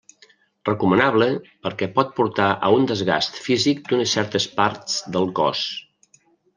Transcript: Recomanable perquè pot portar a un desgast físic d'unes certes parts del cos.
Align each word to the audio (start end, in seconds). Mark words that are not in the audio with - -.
Recomanable 0.69 1.27
perquè 1.67 1.89
pot 1.99 2.17
portar 2.21 2.49
a 2.69 2.73
un 2.79 2.89
desgast 2.95 3.39
físic 3.45 3.87
d'unes 3.93 4.19
certes 4.21 4.51
parts 4.61 5.01
del 5.19 5.35
cos. 5.43 5.67